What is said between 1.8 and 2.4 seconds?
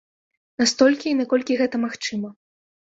магчыма.